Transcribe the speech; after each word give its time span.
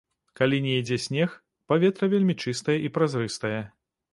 Калі 0.39 0.57
не 0.65 0.71
ідзе 0.83 0.97
снег, 1.03 1.35
паветра 1.73 2.09
вельмі 2.17 2.35
чыстае 2.45 2.77
і 2.89 2.93
празрыстае. 2.97 3.61